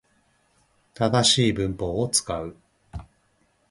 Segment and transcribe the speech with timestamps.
[0.95, 2.57] 正しい文法を使う